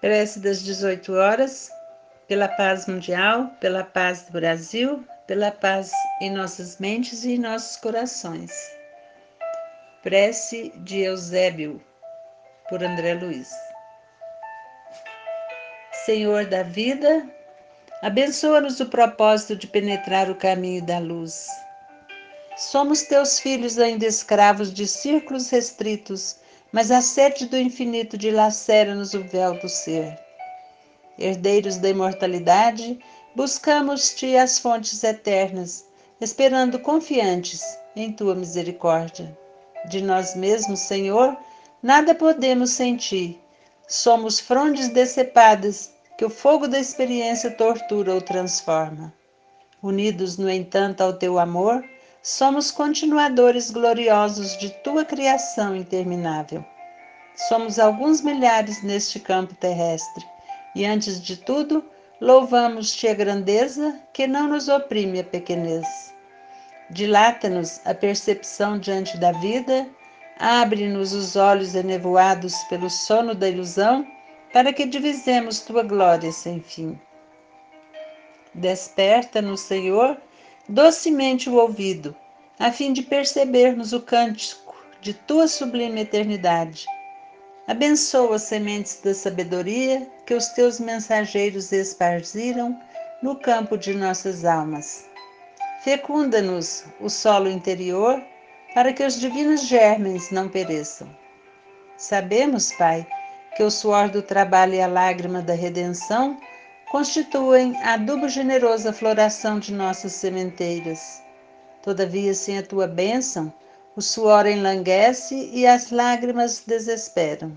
Prece 0.00 0.40
das 0.40 0.62
18 0.62 1.12
horas, 1.12 1.70
pela 2.26 2.48
paz 2.48 2.86
mundial, 2.86 3.50
pela 3.60 3.84
paz 3.84 4.22
do 4.22 4.32
Brasil, 4.32 5.04
pela 5.26 5.50
paz 5.50 5.92
em 6.22 6.30
nossas 6.30 6.78
mentes 6.78 7.22
e 7.22 7.32
em 7.32 7.38
nossos 7.38 7.76
corações. 7.76 8.50
Prece 10.02 10.72
de 10.76 11.00
Eusébio, 11.00 11.84
por 12.70 12.82
André 12.82 13.12
Luiz. 13.12 13.50
Senhor 16.06 16.46
da 16.46 16.62
vida, 16.62 17.28
abençoa-nos 18.00 18.80
o 18.80 18.86
propósito 18.86 19.54
de 19.54 19.66
penetrar 19.66 20.30
o 20.30 20.34
caminho 20.34 20.82
da 20.82 20.98
luz. 20.98 21.46
Somos 22.56 23.02
teus 23.02 23.38
filhos 23.38 23.78
ainda 23.78 24.06
escravos 24.06 24.72
de 24.72 24.86
círculos 24.86 25.50
restritos 25.50 26.40
mas 26.72 26.90
a 26.90 27.00
sede 27.00 27.46
do 27.46 27.58
infinito 27.58 28.16
dilacera-nos 28.16 29.14
o 29.14 29.22
véu 29.22 29.58
do 29.58 29.68
ser. 29.68 30.18
Herdeiros 31.18 31.76
da 31.76 31.88
imortalidade, 31.88 32.98
buscamos-te 33.34 34.36
as 34.36 34.58
fontes 34.58 35.02
eternas, 35.02 35.84
esperando 36.20 36.78
confiantes 36.78 37.62
em 37.96 38.12
tua 38.12 38.34
misericórdia. 38.34 39.36
De 39.88 40.00
nós 40.02 40.34
mesmos, 40.34 40.80
Senhor, 40.80 41.36
nada 41.82 42.14
podemos 42.14 42.70
sentir. 42.70 43.40
Somos 43.88 44.38
frondes 44.38 44.88
decepadas 44.88 45.92
que 46.16 46.24
o 46.24 46.30
fogo 46.30 46.68
da 46.68 46.78
experiência 46.78 47.50
tortura 47.50 48.14
ou 48.14 48.20
transforma. 48.20 49.12
Unidos, 49.82 50.36
no 50.36 50.50
entanto, 50.50 51.00
ao 51.00 51.14
teu 51.14 51.38
amor, 51.38 51.82
somos 52.22 52.70
continuadores 52.70 53.70
gloriosos 53.70 54.56
de 54.58 54.70
tua 54.82 55.04
criação 55.04 55.74
interminável. 55.74 56.64
Somos 57.48 57.78
alguns 57.78 58.20
milhares 58.20 58.82
neste 58.82 59.18
campo 59.18 59.54
terrestre 59.54 60.24
e, 60.74 60.84
antes 60.84 61.20
de 61.20 61.36
tudo, 61.36 61.84
louvamos-te 62.20 63.08
a 63.08 63.14
grandeza 63.14 63.98
que 64.12 64.26
não 64.26 64.48
nos 64.48 64.68
oprime 64.68 65.20
a 65.20 65.24
pequenez. 65.24 66.14
Dilata-nos 66.90 67.80
a 67.86 67.94
percepção 67.94 68.78
diante 68.78 69.16
da 69.16 69.32
vida, 69.32 69.88
abre-nos 70.38 71.12
os 71.12 71.36
olhos 71.36 71.74
enevoados 71.74 72.54
pelo 72.64 72.90
sono 72.90 73.34
da 73.34 73.48
ilusão, 73.48 74.06
para 74.52 74.72
que 74.72 74.84
divisemos 74.84 75.60
tua 75.60 75.82
glória 75.84 76.32
sem 76.32 76.60
fim. 76.60 77.00
Desperta-nos, 78.52 79.60
Senhor, 79.60 80.20
docemente 80.70 81.50
o 81.50 81.56
ouvido, 81.56 82.14
a 82.56 82.70
fim 82.70 82.92
de 82.92 83.02
percebermos 83.02 83.92
o 83.92 84.00
cântico 84.00 84.76
de 85.00 85.12
tua 85.12 85.48
sublime 85.48 86.02
eternidade. 86.02 86.86
Abençoa 87.66 88.36
as 88.36 88.42
sementes 88.42 89.00
da 89.02 89.12
sabedoria 89.12 90.06
que 90.24 90.32
os 90.32 90.46
teus 90.48 90.78
mensageiros 90.78 91.72
esparziram 91.72 92.78
no 93.20 93.34
campo 93.34 93.76
de 93.76 93.94
nossas 93.94 94.44
almas. 94.44 95.08
Fecunda-nos 95.82 96.84
o 97.00 97.10
solo 97.10 97.50
interior 97.50 98.22
para 98.72 98.92
que 98.92 99.04
os 99.04 99.18
divinos 99.18 99.62
germens 99.62 100.30
não 100.30 100.48
pereçam. 100.48 101.08
Sabemos, 101.96 102.70
Pai, 102.72 103.04
que 103.56 103.64
o 103.64 103.70
suor 103.70 104.08
do 104.08 104.22
trabalho 104.22 104.74
e 104.74 104.80
a 104.80 104.86
lágrima 104.86 105.42
da 105.42 105.54
redenção 105.54 106.38
constituem 106.90 107.80
adubo 107.84 108.28
generosa 108.28 108.92
floração 108.92 109.60
de 109.60 109.72
nossas 109.72 110.12
sementeiras. 110.12 111.22
Todavia, 111.82 112.34
sem 112.34 112.58
a 112.58 112.64
tua 112.64 112.88
bênção, 112.88 113.52
o 113.94 114.02
suor 114.02 114.44
enlanguece 114.44 115.50
e 115.52 115.66
as 115.66 115.92
lágrimas 115.92 116.64
desesperam. 116.66 117.56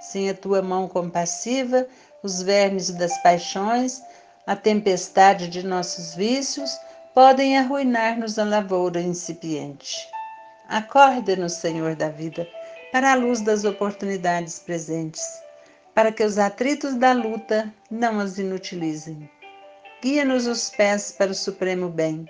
Sem 0.00 0.28
a 0.28 0.34
tua 0.34 0.60
mão 0.60 0.88
compassiva, 0.88 1.86
os 2.24 2.42
vermes 2.42 2.90
das 2.90 3.16
paixões, 3.22 4.02
a 4.48 4.56
tempestade 4.56 5.48
de 5.48 5.64
nossos 5.64 6.16
vícios 6.16 6.76
podem 7.14 7.56
arruinar-nos 7.56 8.36
a 8.36 8.44
lavoura 8.44 9.00
incipiente. 9.00 9.96
Acorda-nos, 10.68 11.52
Senhor 11.52 11.94
da 11.94 12.08
vida, 12.08 12.48
para 12.90 13.12
a 13.12 13.14
luz 13.14 13.40
das 13.42 13.64
oportunidades 13.64 14.58
presentes 14.58 15.22
para 15.94 16.10
que 16.10 16.24
os 16.24 16.38
atritos 16.38 16.94
da 16.94 17.12
luta 17.12 17.72
não 17.90 18.18
as 18.20 18.38
inutilizem. 18.38 19.30
Guia-nos 20.02 20.46
os 20.46 20.70
pés 20.70 21.12
para 21.12 21.30
o 21.30 21.34
supremo 21.34 21.88
bem. 21.88 22.26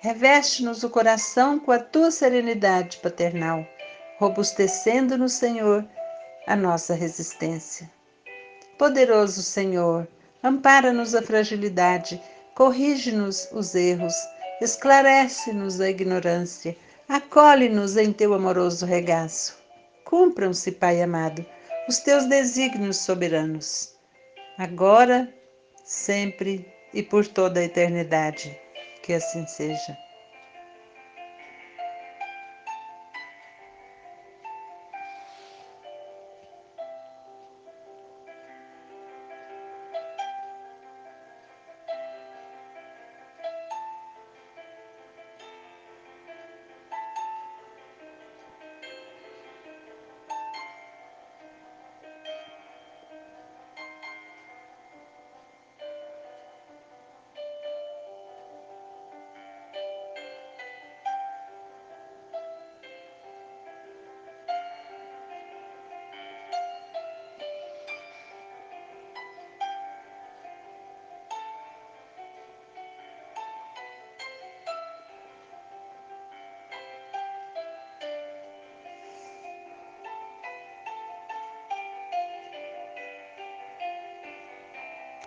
Reveste-nos 0.00 0.82
o 0.82 0.90
coração 0.90 1.58
com 1.58 1.70
a 1.70 1.78
tua 1.78 2.10
serenidade 2.10 2.98
paternal, 2.98 3.64
robustecendo 4.18 5.16
no 5.16 5.28
Senhor 5.28 5.86
a 6.46 6.56
nossa 6.56 6.94
resistência. 6.94 7.88
Poderoso 8.76 9.42
Senhor, 9.42 10.08
ampara-nos 10.42 11.14
a 11.14 11.22
fragilidade, 11.22 12.20
corrige-nos 12.54 13.48
os 13.52 13.74
erros, 13.76 14.14
esclarece-nos 14.60 15.80
a 15.80 15.88
ignorância, 15.88 16.76
acolhe-nos 17.08 17.96
em 17.96 18.12
teu 18.12 18.34
amoroso 18.34 18.84
regaço. 18.84 19.56
Cumpram-se, 20.04 20.72
Pai 20.72 21.00
amado, 21.00 21.46
os 21.88 21.98
teus 21.98 22.26
desígnios 22.26 22.98
soberanos, 22.98 23.94
agora, 24.58 25.32
sempre 25.84 26.66
e 26.94 27.02
por 27.02 27.26
toda 27.26 27.60
a 27.60 27.64
eternidade. 27.64 28.58
Que 29.02 29.14
assim 29.14 29.46
seja. 29.46 29.96